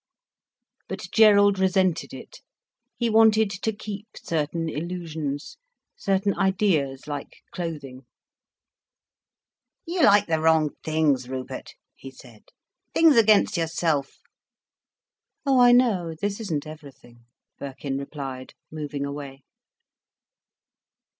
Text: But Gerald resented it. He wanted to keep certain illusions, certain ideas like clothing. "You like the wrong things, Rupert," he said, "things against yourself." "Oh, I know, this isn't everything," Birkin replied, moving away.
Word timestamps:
But 0.87 1.11
Gerald 1.11 1.59
resented 1.59 2.11
it. 2.11 2.41
He 2.97 3.07
wanted 3.07 3.51
to 3.51 3.71
keep 3.71 4.07
certain 4.17 4.67
illusions, 4.67 5.57
certain 5.95 6.35
ideas 6.39 7.05
like 7.05 7.43
clothing. 7.51 8.07
"You 9.85 10.01
like 10.01 10.25
the 10.25 10.39
wrong 10.39 10.71
things, 10.83 11.29
Rupert," 11.29 11.75
he 11.95 12.09
said, 12.09 12.45
"things 12.95 13.15
against 13.15 13.57
yourself." 13.57 14.17
"Oh, 15.45 15.59
I 15.59 15.71
know, 15.71 16.15
this 16.19 16.39
isn't 16.39 16.65
everything," 16.65 17.25
Birkin 17.59 17.99
replied, 17.99 18.55
moving 18.71 19.05
away. 19.05 19.43